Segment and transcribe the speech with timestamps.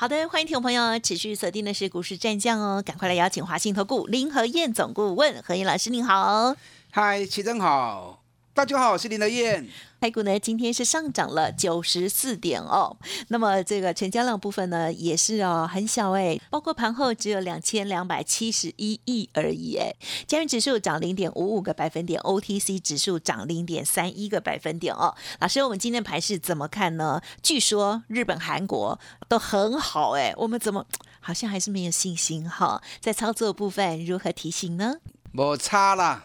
[0.00, 6.56] 好的，欢迎听众朋友持续锁定的是股市战将哦，赶快来邀请华信投顾林和燕总顾问何燕老师，您好。
[6.90, 8.19] 嗨，齐真好，
[8.52, 9.64] 大家好，我是林德燕。
[10.00, 12.96] 台股呢今天是上涨了九十四点哦，
[13.28, 19.94] 那么这个成交量部分呢也是哦很小哎，包括盘后只有两千两百七十一亿而已哎，
[20.26, 25.14] 加元指数涨零点五五个百分点，OTC 指数涨零点三一个百分点哦。
[25.38, 27.22] 老师，我们今天盘势怎么看呢？
[27.42, 28.98] 据说日本、韩国
[29.28, 30.84] 都很好哎，我们怎么
[31.20, 32.82] 好像还是没有信心哈？
[33.00, 34.96] 在操作部分如何提醒呢？
[35.32, 36.24] 我差啦，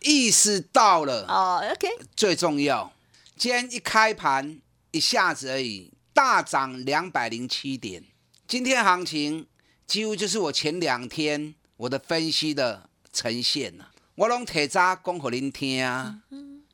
[0.00, 2.92] 意识到了哦，OK，最重要。
[3.36, 4.58] 今天一开盘
[4.90, 8.02] 一下子而已，大涨两百零七点。
[8.46, 9.46] 今天行情
[9.86, 13.90] 几乎就是我前两天我的分析的呈现了。
[14.14, 16.20] 我拢铁渣讲给您听啊，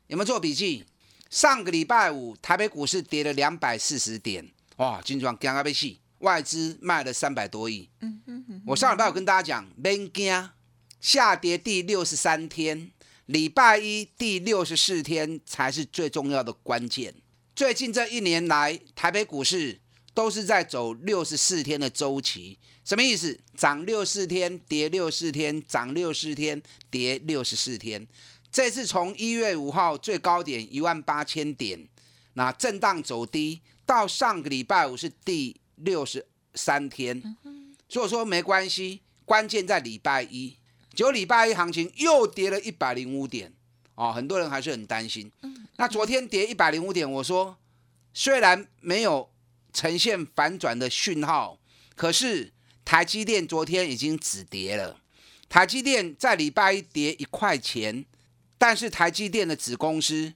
[0.07, 0.85] 有没有做笔记？
[1.29, 7.89] 上个礼拜五台北股市跌了两百四十点，哇，金庄惊啊被戏，外资卖了三百多亿。
[8.65, 10.49] 我上礼拜我跟大家讲，免惊。
[10.99, 12.89] 下跌第六十三天，
[13.27, 17.13] 礼拜一第六十四天才是最重要的关键。
[17.53, 19.81] 最近这一年来，台北股市
[20.13, 23.37] 都是在走六十四天的周期，什么意思？
[23.57, 28.07] 涨六四天，跌六四天，涨六四天，跌六十四天。
[28.49, 31.85] 这次从一月五号最高点一万八千点，
[32.35, 37.35] 那震荡走低，到上个礼拜五是第六十三天，
[37.89, 40.55] 所以说没关系，关键在礼拜一。
[40.97, 43.53] 九礼拜一行情又跌了一百零五点，
[43.93, 45.31] 哦，很多人还是很担心。
[45.75, 47.55] 那昨天跌一百零五点，我说
[48.15, 49.29] 虽然没有
[49.71, 51.59] 呈现反转的讯号，
[51.95, 52.51] 可是
[52.83, 54.99] 台积电昨天已经止跌了。
[55.47, 58.03] 台积电在礼拜一跌一块钱，
[58.57, 60.33] 但是台积电的子公司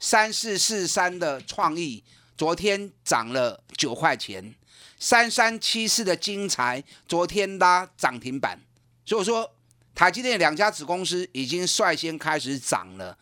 [0.00, 2.02] 三四四三的创意
[2.34, 4.54] 昨天涨了九块钱，
[4.98, 8.62] 三三七四的精彩昨天拉涨停板，
[9.04, 9.52] 所以说。
[9.98, 13.18] 台积电两家子公司已经率先开始涨了，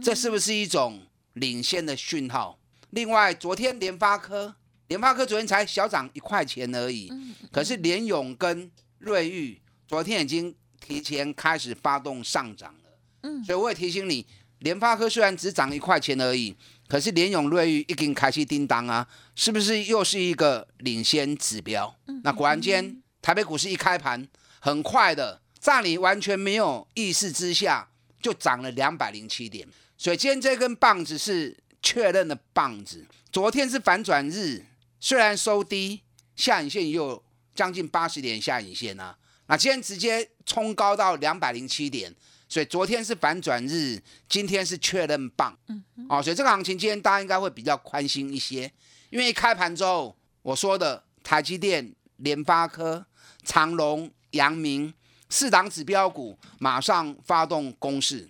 [0.00, 2.56] 这是不是一种领先的讯号？
[2.90, 4.54] 另外，昨天联发科，
[4.86, 7.12] 联发科昨天才小涨一块钱而已，
[7.50, 12.90] 可是联勇跟瑞昱昨天已经提前开始发动上涨了。
[13.22, 14.24] 嗯，所以我也提醒你，
[14.60, 16.54] 联发科虽然只涨一块钱而已，
[16.86, 21.92] 可是联勇瑞昱已经开始叮当啊，是不是又是一个领先指标？
[22.22, 24.28] 那果然间，台北股市一开盘，
[24.60, 25.40] 很快的。
[25.62, 27.88] 在你完全没有意识之下，
[28.20, 29.64] 就涨了两百零七点。
[29.96, 33.06] 所以今天这根棒子是确认的棒子。
[33.30, 34.66] 昨天是反转日，
[34.98, 36.00] 虽然收低，
[36.34, 37.22] 下影线也有
[37.54, 39.16] 将近八十点下影线啊。
[39.46, 42.12] 那今天直接冲高到两百零七点，
[42.48, 45.56] 所以昨天是反转日，今天是确认棒。
[45.68, 48.62] 嗯，哦，所以这个行情今天大家应该会比较宽心一些，
[49.10, 53.06] 因为一开盘之后我说的台积电、联发科、
[53.44, 54.92] 长隆、阳明。
[55.32, 58.28] 四档指标股马上发动攻势，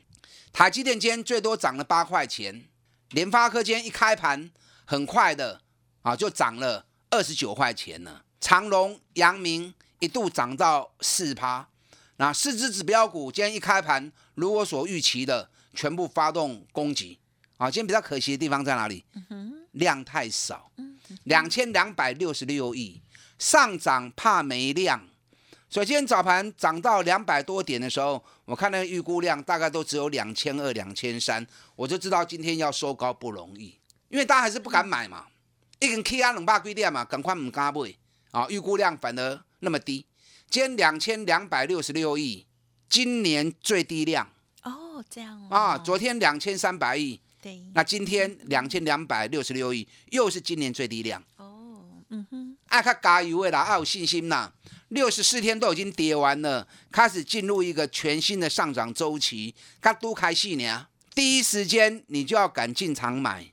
[0.52, 2.64] 台积电今天最多涨了八块钱，
[3.10, 4.48] 联发科今天一开盘
[4.84, 5.60] 很快的
[6.02, 11.68] 啊就涨了二十九块钱了，长隆、阳明一度涨到四趴，
[12.18, 17.18] 那四只指标股今天一开盘如我所预期的全部发动攻击
[17.56, 19.04] 啊，今天比较可惜的地方在哪里？
[19.72, 20.70] 量太少，
[21.24, 23.02] 两千两百六十六亿
[23.41, 25.08] 上涨怕没量。
[25.72, 33.75] 所以今天早盘涨到两百多点的时候，我看那个预估量大概都只有两千二、两千三，我就知道今天要收高不容易，
[34.10, 35.25] 因为大家还是不敢买嘛。
[35.81, 37.91] 一根 K 啊两百几点嘛，赶快唔敢买。
[38.33, 38.47] 啊！
[38.49, 40.06] 预估量反而那么低，
[40.49, 42.47] 今天两千两百六十六亿，
[42.89, 44.27] 今年最低量。
[44.63, 51.22] 哦，这样啊，昨天两千三百亿，对，那今天两千两百六十六亿，又是今年最低量。
[51.36, 54.51] 哦，嗯哼，爱卡加油的啦，爱有信心啦。
[54.89, 59.54] 六十四天都已经跌完了，开始进入一个全新的上涨周期。
[59.78, 63.47] 它都开戏呢，第一时间你就要敢进场买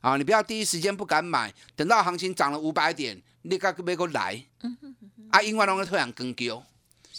[0.00, 0.16] 啊！
[0.16, 4.42] 你不要第一时间不敢买，等到行情涨了五百点，你赶快给我来。
[5.30, 6.62] 啊，因为那个突然跟丢，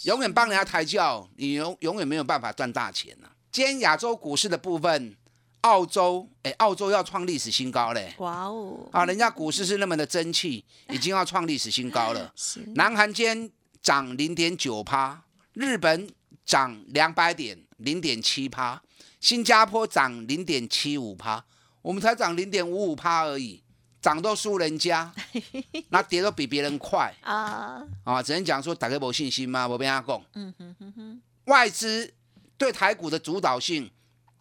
[0.02, 3.28] 永远帮人家抬轿，你永永远没有办法赚大钱呐。
[3.52, 5.14] 今天亚洲股市的部分，
[5.64, 8.14] 澳洲哎，澳洲要创历史新高嘞！
[8.18, 8.88] 哇哦！
[8.92, 12.32] 啊，人家股市是那么的争气，已经要创历史新高了。
[12.76, 13.50] 南韩间。
[13.84, 16.08] 涨零点九趴，日本
[16.46, 18.80] 涨两百点零点七趴，
[19.20, 21.44] 新加坡涨零点七五趴，
[21.82, 23.62] 我们才涨零点五五趴而已，
[24.00, 25.12] 涨都输人家，
[25.92, 28.22] 那跌都比别人快 啊啊！
[28.22, 29.68] 只能讲说大家没信心吗？
[29.68, 32.10] 我跟他讲，嗯哼哼哼，外资
[32.56, 33.90] 对台股的主导性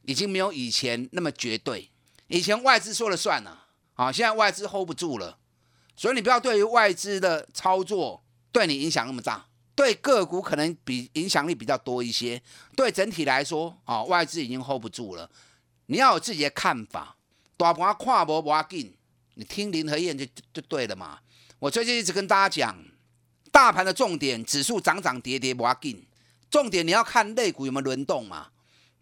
[0.04, 1.90] 已经没有以前那么绝对，
[2.28, 3.66] 以前外资说了算了
[3.96, 5.38] 啊，现在外资 hold 不住了，
[5.96, 9.48] 所以你不要对于外资的操作对你影响那么大。
[9.76, 12.40] 对个股可能比影响力比较多一些，
[12.76, 15.28] 对整体来说，啊，外资已经 hold 不住了。
[15.88, 17.18] 你要有自己的看法，
[17.58, 18.96] 大盘看无无要紧，
[19.34, 20.24] 你听林和燕就
[20.54, 21.20] 就对了嘛。
[21.58, 22.86] 我最近一直跟大家讲，
[23.52, 26.06] 大盘的重点，指数涨涨跌跌无要紧，
[26.52, 28.50] 重点你要看类股有没有轮动嘛。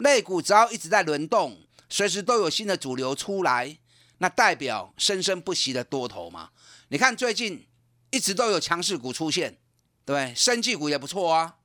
[0.01, 3.77] 类股只要一直在轮动，随时都有新的主流出来，
[4.17, 6.49] 那代表生生不息的多头嘛。
[6.89, 7.65] 你看最近
[8.09, 9.57] 一直都有强势股出现。
[10.03, 11.57] 对，生技股也不错啊，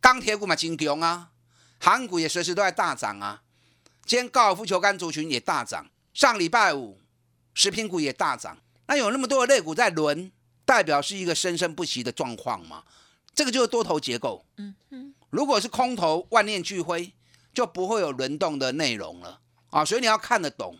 [0.00, 1.30] 钢铁股嘛金强啊，
[1.78, 3.42] 航股也随时都在大涨啊。
[4.04, 6.98] 今天高尔夫球杆族群也大涨，上礼拜五
[7.54, 8.58] 食品股也大涨。
[8.86, 10.32] 那有那么多的类股在轮，
[10.64, 12.82] 代表是一个生生不息的状况嘛？
[13.32, 14.44] 这个就是多头结构。
[15.30, 17.14] 如果是空头万念俱灰，
[17.52, 19.84] 就不会有轮动的内容了啊。
[19.84, 20.78] 所以你要看得懂。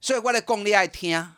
[0.00, 1.32] 所以我的功力爱听，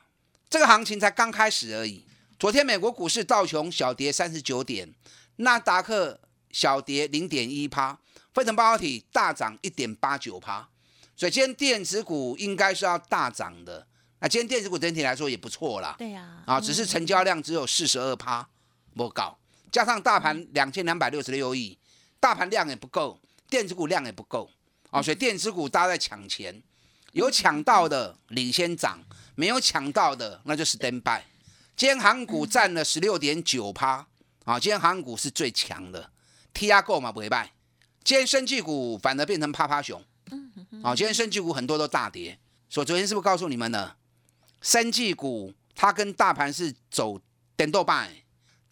[0.50, 2.04] 这个行情才刚开始而已。
[2.38, 4.94] 昨天美国股市道琼小跌三十九点，
[5.36, 6.20] 纳达克
[6.50, 7.98] 小跌零点一趴，
[8.34, 10.68] 费城半导体大涨一点八九趴，
[11.16, 13.86] 所以今天电子股应该是要大涨的。
[14.20, 18.48] 那今天电子股整体来说也不错啦，对呀，啊，只是成交量只有四十二趴，
[18.96, 19.38] 不高，
[19.70, 21.78] 加上大盘两千两百六十六亿，
[22.20, 24.50] 大盘量也不够，电子股量也不够，
[24.90, 26.62] 啊，所以电子股大家在抢钱，
[27.12, 28.98] 有抢到的领先涨，
[29.34, 31.22] 没有抢到的那就是 stand by。
[31.76, 34.06] 今天航股占了十六点九趴，
[34.44, 36.10] 啊，今天航股是最强的
[36.52, 37.52] ，T 压购嘛不会败。
[38.02, 40.02] 今天生技股反而变成趴趴熊，
[40.82, 42.38] 啊，今天生技股很多都大跌。
[42.70, 43.94] 所以昨天是不是告诉你们呢？
[44.60, 47.20] 生技股它跟大盘是走
[47.56, 48.10] 点豆瓣，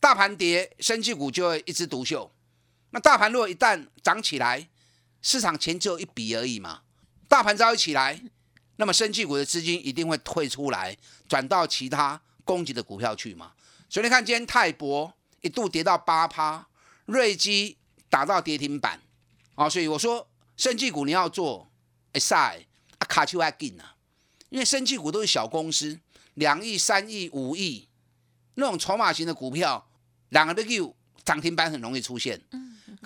[0.01, 2.31] 大盘跌，生技股就会一枝独秀。
[2.91, 4.69] 那大盘如果一旦涨起来，
[5.23, 6.83] 市场钱只有一笔而已嘛，
[7.29, 8.23] 大盘只要一起来，
[8.77, 10.97] 那么生技股的资金一定会退出来，
[11.29, 12.21] 转到其他。
[12.47, 13.51] 攻击的股票去嘛，
[13.89, 16.65] 所以你看今天泰博一度跌到八趴，
[17.07, 17.77] 瑞基
[18.09, 19.01] 打到跌停板，
[19.57, 21.69] 啊，所以我说生技股你要做，
[22.13, 22.65] 哎塞，
[22.99, 23.97] 啊卡丘还紧啊，
[24.49, 25.99] 因为生技股都是小公司，
[26.35, 27.89] 两亿、三亿、五亿
[28.55, 29.89] 那种筹码型的股票，
[30.29, 32.41] 两个的 Q 涨停板很容易出现，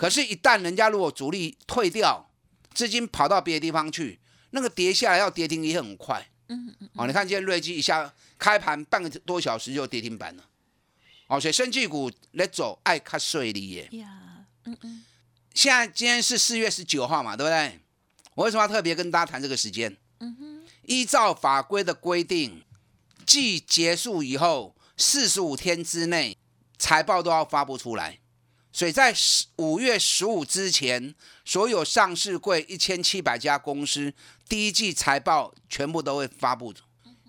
[0.01, 2.27] 可是，一旦人家如果主力退掉，
[2.73, 4.19] 资金跑到别的地方去，
[4.49, 8.11] 那个跌下来要跌停也很快，嗯嗯，哦，你看今天瑞基一下。
[8.39, 10.43] 开盘半个多小时就跌停板了，
[11.27, 13.87] 哦，所以生技股来走爱卡碎利耶。
[13.91, 14.09] 呀，
[14.65, 15.03] 嗯嗯。
[15.53, 17.79] 现在今天是四月十九号嘛，对不对？
[18.33, 19.95] 我为什么要特别跟大家谈这个时间？
[20.21, 20.63] 嗯哼。
[20.87, 22.63] 依照法规的规定，
[23.27, 26.35] 季结束以后四十五天之内，
[26.79, 28.17] 财报都要发布出来。
[28.73, 29.13] 所以在
[29.57, 31.13] 五月十五之前，
[31.43, 34.13] 所有上市柜一千七百家公司
[34.47, 36.73] 第一季财报全部都会发布。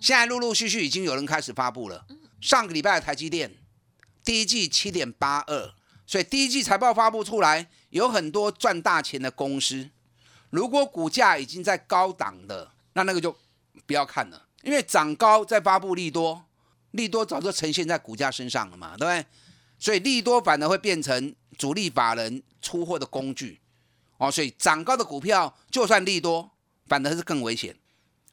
[0.00, 2.06] 现在陆陆续续已经有人开始发布了。
[2.40, 3.52] 上个礼拜的台积电
[4.24, 5.74] 第一季七点八二，
[6.06, 9.90] 所以第一季财报发布出来，有很多赚大钱的公司。
[10.50, 13.36] 如果股价已经在高档的，那那个就
[13.86, 16.44] 不要看了，因为涨高再发布利多，
[16.92, 19.26] 利多早就呈现在股价身上了嘛，对不对？
[19.82, 23.60] 所以利多反而会变成主力法人出货的工具。
[24.16, 26.52] 哦，所以涨高的股票就算利多，
[26.86, 27.74] 反而是更危险。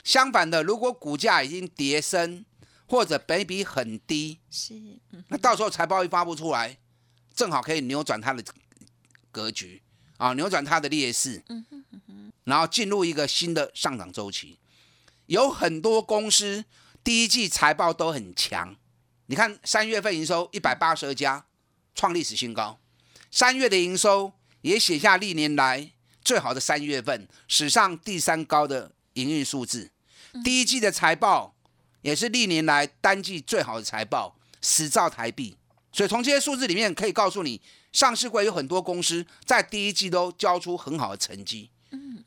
[0.03, 2.45] 相反的，如果股价已经跌升，
[2.85, 4.79] 或者本比很低，是，
[5.29, 6.77] 那到时候财报一发布出来，
[7.33, 8.43] 正好可以扭转它的
[9.31, 9.81] 格局
[10.17, 11.43] 啊，扭转它的劣势，
[12.43, 14.59] 然后进入一个新的上涨周期。
[15.25, 16.65] 有很多公司
[17.03, 18.75] 第一季财报都很强，
[19.29, 21.45] 你看三月份营收一百八十二家，
[21.93, 22.79] 创历史新高，
[23.31, 25.91] 三月的营收也写下历年来
[26.23, 28.91] 最好的三月份，史上第三高的。
[29.13, 29.91] 营运数字，
[30.45, 31.53] 第一季的财报
[32.03, 35.57] 也是历年来单季最好的财报，十兆台币。
[35.91, 37.59] 所以从这些数字里面可以告诉你，
[37.91, 41.69] 上市会有很多公司在第一季都交出很好的成绩。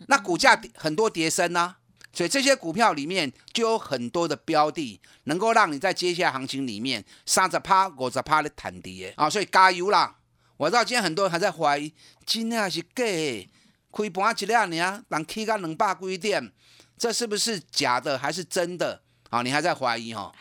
[0.08, 1.76] 那股价很多跌升呢，
[2.12, 9.30] 所以这些股票里面就有很多的标的，能够让你在接下来行情里面三十趴、五十趴的弹跌啊。
[9.30, 10.16] 所以加油啦！
[10.58, 11.92] 我知道今天很多人还在怀疑，
[12.24, 13.48] 真的是假的？
[13.90, 16.52] 开盘一两年，人起到两百几点。
[16.98, 19.02] 这是不是假的还是真的？
[19.30, 20.32] 啊，你还在怀疑哈？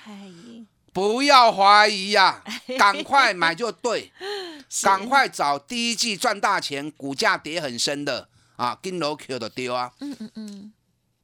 [0.93, 2.43] 不要怀疑呀，
[2.77, 4.11] 赶快买就对，
[4.83, 9.91] 赶快找第一季赚大钱、股价跌很深的啊，跟楼 Q 的丢啊。
[10.01, 10.73] 嗯嗯嗯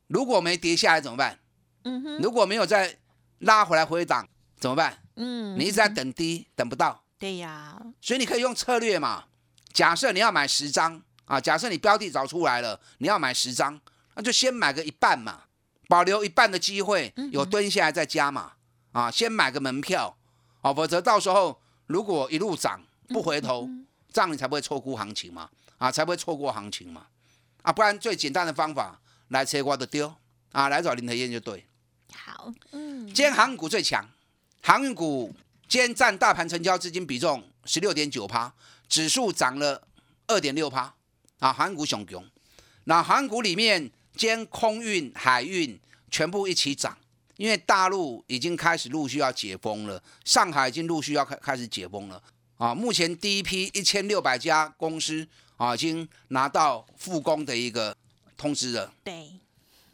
[0.08, 1.40] 如果没跌下来怎么办？
[1.84, 2.98] 嗯哼，如果没有再
[3.40, 4.28] 拉回来回档
[4.60, 5.02] 怎么办？
[5.16, 9.26] 嗯，你一直在等低，等不到，对呀，所以你可以用策略嘛。
[9.74, 13.80] 假设你要买十张啊，假设你标的找出来了，你要买十张，
[14.16, 15.44] 那就先买个一半嘛，
[15.88, 18.54] 保留一半的机会，有蹲下来再加嘛。
[18.92, 20.18] 啊，先买个门票，
[20.62, 23.70] 哦，否则到时候如果一路涨不回头，
[24.12, 25.50] 这样你才不会错估行情嘛。
[25.78, 27.06] 啊，才不会错过行情嘛。
[27.62, 30.14] 啊，不然最简单的方法，来切瓜的丢
[30.52, 31.66] 啊，来找林德燕就对。
[32.14, 34.08] 好，嗯，今天航运股最强，
[34.62, 35.34] 航运股
[35.68, 38.54] 今天占大盘成交资金比重十六点九趴，
[38.88, 39.82] 指数涨了
[40.28, 40.94] 二点六趴
[41.40, 42.26] 啊，航运股雄雄。
[42.86, 43.82] 那航运股里面，
[44.16, 45.78] 今天空运、海运
[46.10, 46.98] 全部一起涨，
[47.36, 52.22] 因为大陆已经开始陆续要解封了，上海已经陆续要开开始解封了
[52.56, 52.74] 啊。
[52.74, 57.96] 目前第一批一千六百家公司啊，已经拿到复工的一个
[58.38, 58.94] 通知了。
[59.04, 59.32] 对，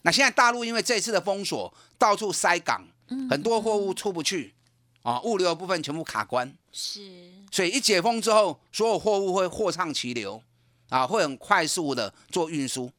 [0.02, 3.30] 那现在大陆因为这次的封锁，到处塞港，嗯。
[3.30, 4.54] 很多货物出不去，
[5.02, 10.44] 啊，物流的部分全部卡关，是，所以一解封之后，所有货物会货畅其流，
[10.90, 12.92] 啊，会很快速的做运输，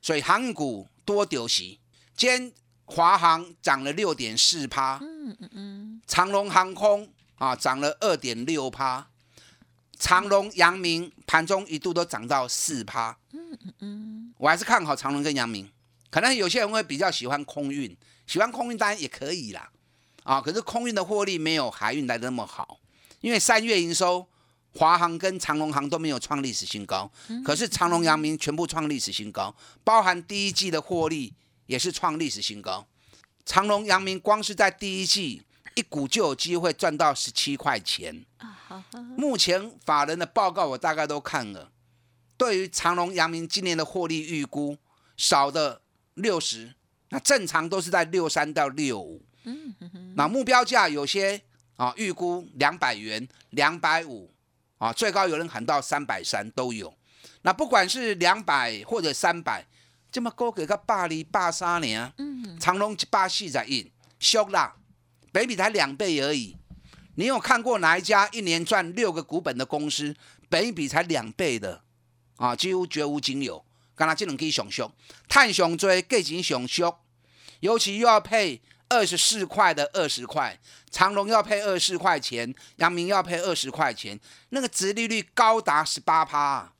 [0.00, 1.80] 所以航股多丢席。
[2.14, 2.52] 今天
[2.84, 9.08] 华航涨了六点四趴，嗯嗯嗯，长龙航空啊涨了二点六趴，
[9.98, 13.16] 长龙、阳明盘中一度都涨到四趴。
[13.80, 15.70] 嗯我还是看好长隆跟阳明。
[16.10, 19.70] 可能有些人会比较喜欢空运，喜欢空运当然也可以啦，
[20.24, 22.80] 啊，可是空运的获利没有海运来的那么好，
[23.22, 24.28] 因为三月营收，
[24.74, 27.10] 华航跟长隆航都没有创历史新高，
[27.42, 31.32] 可是长隆、阳明全部创历史新高，包含第一季的获利
[31.64, 32.86] 也是创历史新高。
[33.46, 35.42] 长隆、阳明光是在第一季
[35.74, 38.26] 一股就有机会赚到十七块钱。
[39.16, 41.71] 目前法人的报告我大概都看了，
[42.42, 44.76] 对于长隆、阳明今年的获利预估
[45.16, 45.80] 少的
[46.14, 46.74] 六十，
[47.10, 49.24] 那正常都是在六三到六五。
[49.44, 49.72] 嗯
[50.16, 51.40] 那目标价有些
[51.76, 54.28] 啊预估两百元、两百五
[54.78, 56.92] 啊，最高有人喊到三百三都有。
[57.42, 59.64] 那不管是两百或者三百，
[60.10, 64.74] 这么高给个百二、百三年，嗯，长隆一百四十亿，俗啦，
[65.30, 66.56] 北比才两倍而已。
[67.14, 70.16] 你有看过哪一家一年赚六个股本的公司，
[70.48, 71.84] 北比才两倍的
[72.42, 72.56] 啊？
[72.56, 73.64] 几乎绝无仅有。
[73.94, 74.90] 刚才这两支上俗，
[75.28, 76.94] 碳上追，价钱上俗，
[77.60, 80.58] 尤其又要配二十四块的二十块，
[80.90, 84.18] 长隆要配二十四块钱，阳明要配二十块钱，
[84.48, 86.72] 那个殖利率高达十八趴啊。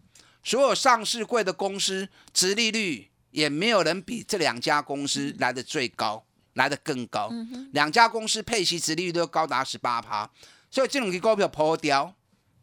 [0.42, 7.30] 所有上市贵的公司，殖利率也没有人比这两家公司来的最高，来的更高。
[7.72, 10.28] 两家公司配息殖利率都高达十八趴，
[10.70, 12.14] 所以这两支股票破掉，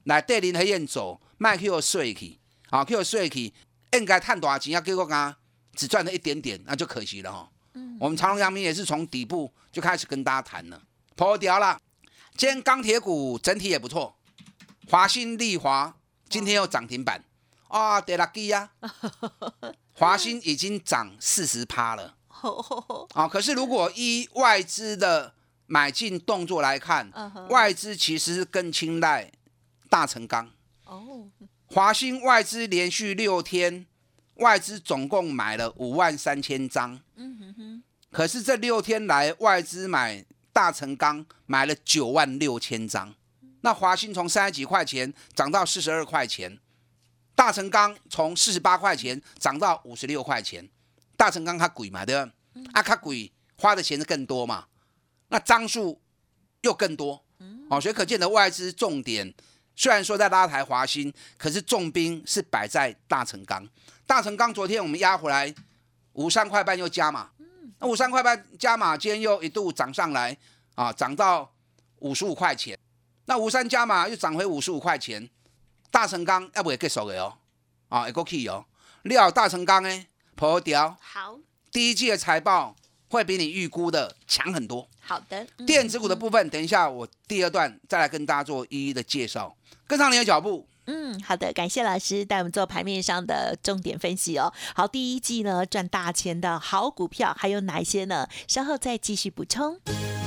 [0.05, 2.38] 来对林黑燕走，卖去又碎去，
[2.69, 3.53] 啊，去有税去，
[3.93, 4.73] 应该赚多少钱？
[4.73, 5.35] 要给我讲，
[5.75, 7.49] 只赚了一点点，那就可惜了哈。
[7.99, 10.81] 我们长隆、阳明也是从底部就开始跟大家谈了，
[11.15, 11.79] 破掉了。
[12.37, 14.15] 今天钢铁股整体也不错，
[14.89, 15.95] 华兴、利华
[16.29, 17.23] 今天又涨停板，
[17.67, 18.71] 啊，得拉基呀！
[19.93, 22.15] 华兴已经涨四十趴了。
[23.13, 25.33] 啊，可是如果依外资的
[25.65, 27.11] 买进动作来看
[27.49, 29.29] 外资其实是更青睐
[29.89, 30.49] 大成钢。
[30.85, 31.27] 哦，
[31.71, 33.85] 华兴外资连续六天，
[34.35, 36.99] 外资总共买了五万三千张。
[37.15, 43.13] 嗯哼哼，可是这六天来，外资买大成钢买了九万六千张。
[43.61, 46.57] 那华兴从三十几块钱涨到四十二块钱，
[47.35, 50.67] 大成钢从四十八块钱涨到五十六块钱。
[51.15, 52.31] 大成钢它贵嘛，对吧？
[52.71, 54.65] 啊，它贵花的钱是更多嘛，
[55.27, 56.01] 那张数
[56.61, 57.23] 又更多。
[57.69, 59.31] 哦，所以可见的外资重点
[59.79, 63.65] 虽然说在拉抬华兴，可是重兵是摆在大成钢。
[64.05, 65.55] 大成钢昨天我们压回来
[66.11, 67.29] 五三块半又加码，
[67.77, 70.35] 那五三块半加码，今天又一度涨上来
[70.75, 71.49] 啊，涨到
[71.99, 72.77] 五十五块钱。
[73.23, 75.29] 那五三加码又涨回五十五块钱，
[75.89, 77.37] 大成钢要不会结束的哦，
[77.87, 78.65] 啊，会过去哦。
[79.03, 80.05] 料大成钢呢，
[80.35, 81.39] 破掉，好
[81.71, 82.75] 第一季的财报
[83.09, 84.87] 会比你预估的强很多。
[85.01, 90.65] 好的，嗯电子股的部分，等一下我第二段再来跟大家做一一的介绍，跟上你的脚步。
[90.85, 94.51] 嗯，好的，感谢老师带我们做盘面上的重点分析哦。
[94.73, 98.27] 好，第一季呢赚大钱的好股票还有哪一些呢？
[98.47, 99.79] 稍后再继续补充。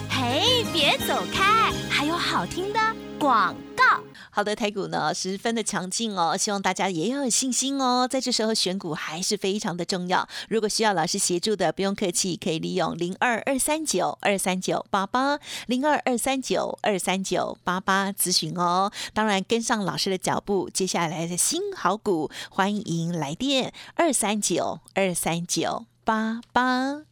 [0.09, 2.79] 嘿，别走开，还有好听的
[3.23, 3.85] 广告。
[4.33, 8.09] 好的，台股呢十分的强劲哦，希望大家也要有信心哦。
[8.09, 10.29] 在这时候选股还是非常的重要。
[10.49, 18.91] 如果需要老师协助的，不用客气，可以利用零二二三九二三九八八零二二三九二三九八八咨询哦。
[19.15, 27.12] 当然，跟上老师的脚步，接下来的新好股，欢迎来电二三九二三九八八。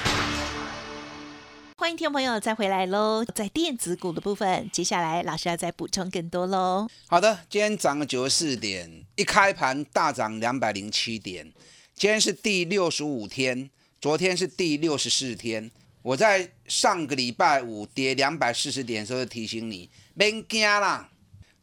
[1.81, 3.25] 欢迎听众朋友再回来喽！
[3.33, 6.87] 在电子股的部分，接下来老师要再补充更多喽。
[7.07, 11.51] 好的，今天涨了九十四点，一开盘大涨两百零七点。
[11.95, 13.67] 今天是第六十五天，
[13.99, 15.71] 昨天是第六十四天。
[16.03, 21.09] 我在上个礼拜五跌两百四十点的时候提醒你，别惊啦，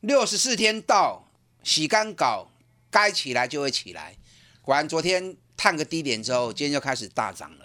[0.01, 1.31] 六十四天到，
[1.63, 2.51] 洗干搞，
[2.91, 4.17] 该起来就会起来。
[4.63, 7.65] 果然，昨天探个低点之后，今天就开始大涨了。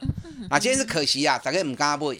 [0.52, 2.16] 啊，今天是可惜啊，大概唔敢买。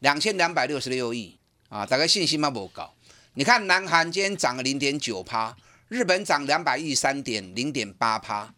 [0.00, 1.38] 两千两百六十六亿
[1.68, 2.92] 啊，大概信心嘛不高。
[3.34, 5.56] 你看，南韩今天涨了零点九趴，
[5.88, 8.52] 日本涨两百亿三点零点八趴，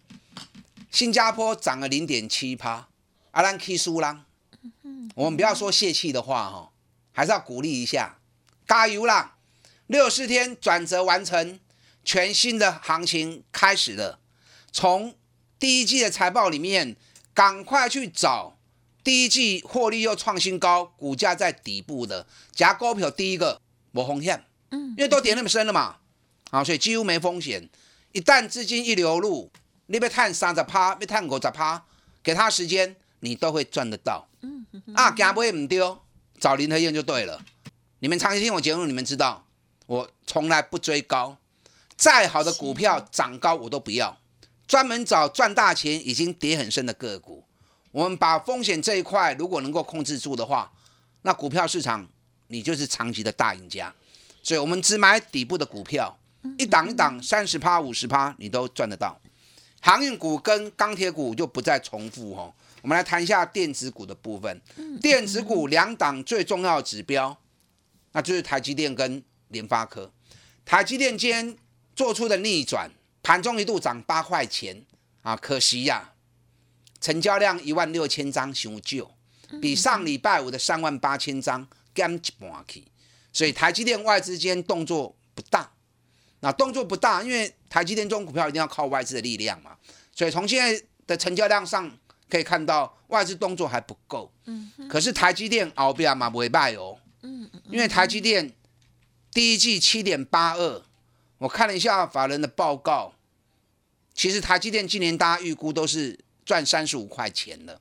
[0.91, 2.89] 新加坡涨了零点七趴。
[3.33, 4.25] 阿兰 K 输啦，
[5.15, 6.73] 我们不要说泄气的话哈，
[7.13, 8.19] 还是要鼓励一下，
[8.67, 9.37] 加油啦！
[9.87, 11.59] 六十天转折完成，
[12.05, 14.19] 全新的行情开始了。
[14.71, 15.15] 从
[15.59, 16.97] 第一季的财报里面，
[17.35, 18.57] 赶快去找。
[19.05, 25.97] 第一季获利又创新高，股价在底部的夹高票，第一个没风险，嗯，因为都跌那么深了嘛，
[26.51, 27.69] 啊，所以几乎没风险。
[28.13, 29.51] 一旦资金一流入，
[29.87, 31.85] 你被探三十趴，被探五十趴，
[32.23, 34.29] 给他时间，你都会赚得到。
[34.43, 35.99] 嗯，啊，价不会唔丢，
[36.39, 37.45] 找林和燕就对了。
[38.01, 39.47] 你们长期听我节目，你们知道
[39.87, 41.39] 我从来不追高，
[41.97, 44.19] 再好的股票涨高我都不要，
[44.67, 47.45] 专门找赚大钱已经跌很深的个股。
[47.93, 50.73] 我们把风险这一块如果能够控制住的话，
[51.23, 52.09] 那股票市场
[52.49, 53.95] 你就是长期的大赢家。
[54.43, 56.19] 所以，我们只买底部的股票，
[56.59, 59.21] 一档一档三十趴、五十趴，你都赚得到。
[59.81, 62.53] 航运股跟钢铁股就不再重复哦。
[62.81, 64.61] 我们来谈一下电子股的部分。
[65.01, 67.37] 电子股两档最重要指标，
[68.13, 70.11] 那就是台积电跟联发科。
[70.65, 71.57] 台积电今天
[71.95, 72.91] 做出的逆转，
[73.23, 74.85] 盘中一度涨八块钱
[75.23, 76.12] 啊，可惜呀。
[77.03, 79.11] 成交量一万六千张，熊旧，
[79.61, 82.85] 比上礼拜五的三万八千张减一半去，
[83.33, 85.73] 所以台积电外资间动作不大，
[86.39, 89.77] 那动作不大，因为台积电这种股票一定要靠外资的力量嘛，
[90.15, 91.91] 所以从现在的成交量上
[92.31, 98.55] 可以看到外资动作还不够，嗯，可是台积电熬不了嘛，不会败哦，嗯，因为台积电
[99.33, 100.83] 第一季七点八二，
[101.39, 103.13] 我看了一下法人的报告，
[104.15, 106.17] 其实台积电今年大家预估都是。
[106.45, 107.81] 赚三十五块钱了，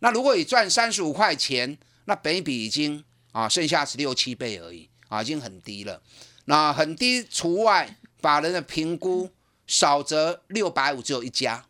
[0.00, 6.02] 那如果你赚三十五块钱，那本比已经啊剩下十六七倍而已啊，已经很低了。
[6.46, 9.30] 那很低除外，法人的评估
[9.66, 11.64] 少则六百五只有一家，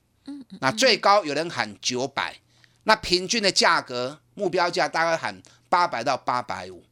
[0.60, 2.40] 那最高有人喊九百，
[2.84, 6.84] 那平均的价格目标价大概喊八百到八百五。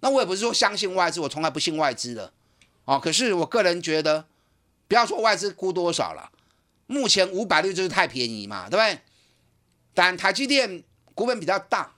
[0.00, 2.32] 那我也不是说相信外资，我从来不信外资的
[2.86, 2.98] 哦。
[2.98, 4.24] 可是我个人觉得，
[4.88, 6.30] 不要说外资估多少了。
[6.86, 8.98] 目前五百六就是太便宜嘛，对不对？
[9.94, 10.82] 但台积电
[11.14, 11.94] 股本比较大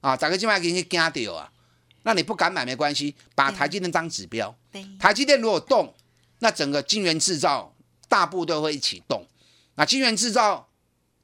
[0.00, 1.52] 啊，咋个今晚给你惊掉啊？
[2.02, 4.56] 那你不敢买没关系，把台积电当指标。
[4.98, 5.94] 台积电如果动，
[6.38, 7.74] 那整个晶圆制造
[8.08, 9.26] 大部都会一起动。
[9.74, 10.68] 那晶圆制造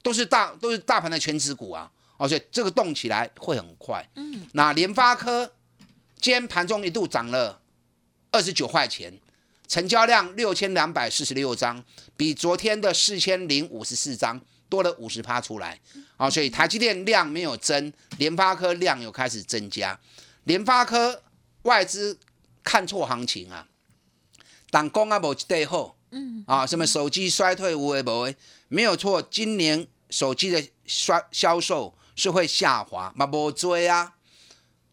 [0.03, 4.09] 都是大都是大盘的全指股啊，而且这个动起来会很快。
[4.17, 4.47] 嗯。
[4.53, 5.53] 那联发科
[6.21, 7.61] 今天盘中一度涨了
[8.31, 9.17] 二十九块钱。
[9.69, 11.83] 成交量六千两百四十六张，
[12.17, 15.81] 比昨天的四千零五十四张多了五十趴出来，
[16.17, 19.99] 啊，所以台积电量没有增，联发科量又开始增加。
[20.45, 21.23] 联发科
[21.63, 22.19] 外资
[22.65, 23.67] 看错行情啊，
[24.71, 28.37] 当公啊无一对后嗯，啊，什么手机衰退无为无为，
[28.69, 34.15] 没有错，今年手机的衰销售是会下滑，嘛不追啊。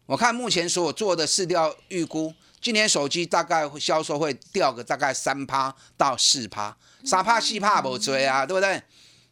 [0.06, 8.82] 我看目前所做的市调预估，今年手机大概销售会掉个大概三趴到四趴，三趴四趴不追啊，对不对？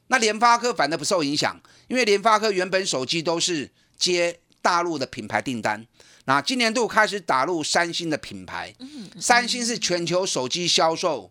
[0.09, 5.87] 那联发科反而不受影响，因为联发科原本手机都是接大陆的品牌订单，
[6.25, 8.75] 那今年度开始打入三星的品牌，
[9.21, 11.31] 三星是全球手机销售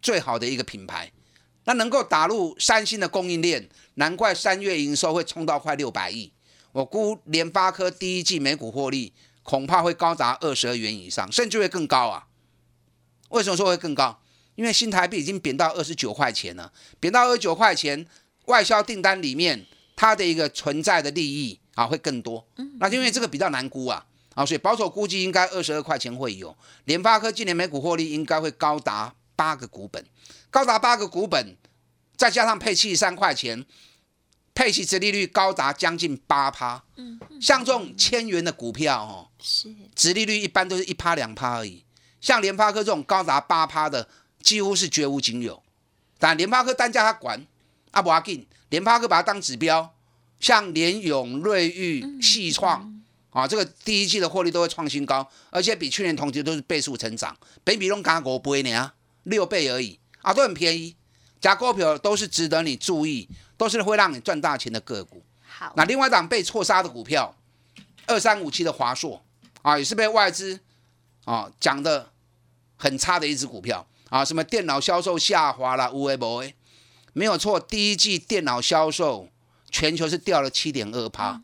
[0.00, 1.12] 最好的一个品牌，
[1.64, 6.32] 那能够打入三星的供应链，难怪三月营收会冲到快六百亿。
[6.72, 9.12] 我估联发科第一季每股获利
[9.46, 12.26] 恐怕会高达二十二元以上，甚至会更高啊！
[13.28, 14.20] 为什么说会更高？
[14.56, 18.04] 因为新台币已经贬到二十九块钱了，贬到二十九块钱，
[18.46, 22.44] 外销订单里面它的一个存在的利益啊会更多。
[22.80, 24.04] 那因为这个比较难估啊，
[24.34, 26.56] 啊，所以保守估计应该二十二块钱会有。
[26.86, 30.04] 联发科今年每股获利应该会高达八个股本，
[30.50, 31.56] 高达八个股本，
[32.16, 33.64] 再加上配息三块钱。
[34.56, 41.84] 配息殖利率高达将近八趴，嗯，像这种千元的股票哦，是殖利率一般都是一趴两趴而已。
[42.22, 44.08] 像联发科这种高达八趴的，
[44.42, 45.62] 几乎是绝无仅有。
[46.18, 47.46] 但联发科单价它管，
[47.90, 49.94] 阿不阿紧，联发科把它当指标，
[50.40, 58.92] 像联永、瑞昱、细创啊，这个第一季的获利都会创新高，而且比去年同期都是倍数成长，北比拢加五倍呢，
[59.24, 60.96] 六倍而已啊，都很便宜。
[61.38, 63.28] 加股票都是值得你注意。
[63.56, 65.22] 都是会让你赚大钱的个股。
[65.46, 67.34] 好，那另外一档被错杀的股票，
[68.06, 69.22] 二三五七的华硕
[69.62, 70.60] 啊，也是被外资
[71.24, 72.10] 啊讲的
[72.76, 74.24] 很差的一只股票啊。
[74.24, 76.54] 什么电脑销售下滑了，无为不为，
[77.14, 77.58] 没有错。
[77.58, 79.28] 第一季电脑销售
[79.70, 81.40] 全球是掉了七点二趴，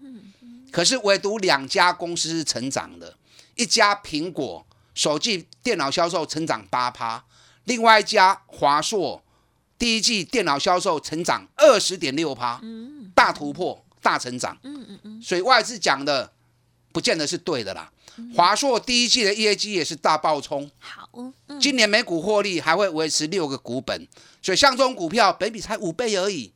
[0.71, 3.17] 可是唯独两家公司是成长的，
[3.55, 7.25] 一家苹果手机电脑销售成长八趴，
[7.65, 9.23] 另外一家华硕。
[9.83, 12.61] 第一季电脑销售成长二十点六趴，
[13.17, 14.57] 大突破，大成长。
[14.63, 16.31] 嗯嗯嗯，所以外资讲的
[16.93, 17.91] 不见得是对的啦。
[18.33, 21.09] 华硕第一季的业绩也是大爆冲，好，
[21.61, 24.07] 今年每股获利还会维持六个股本，
[24.41, 26.53] 所以像这种股票，本比才五倍而已，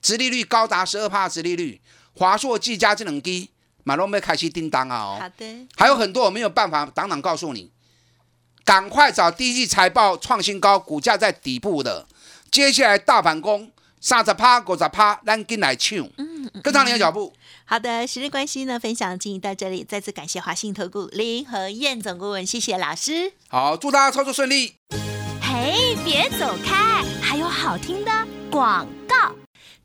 [0.00, 1.80] 殖利率高达十二帕，殖利率，
[2.14, 3.50] 华硕、技嘉这两低，
[3.82, 5.18] 马龙没开始叮当啊哦。
[5.20, 7.72] 好的，还有很多我没有办法当场告诉你，
[8.64, 12.06] 赶快找第一季财报创新高，股价在底部的。
[12.50, 17.32] 接下来大反攻，三十趴、五十趴，咱跟来抢，嗯，跟上你的脚步。
[17.64, 23.32] 好的，时日关系呢，分享进行到这里，再次感谢华信投顾林和燕总顾问，谢谢老师。
[23.48, 24.74] 好，祝大家操作顺利。
[25.42, 28.10] 嘿，别走开，还有好听的
[28.50, 29.34] 广告。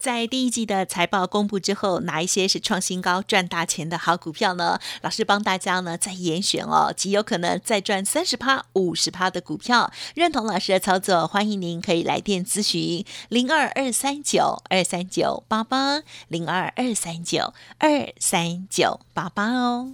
[0.04, 4.78] 在第一季的财报公布之后，哪一些是创新高、赚大钱的好股票呢？
[5.02, 9.90] 老师帮大家呢再严选哦，极有可能再赚三十趴、五十趴的股票。
[10.14, 19.94] 认同老师的操作，欢迎您可以来电咨询零二二三九二三九八八零二二三九二三九八八哦。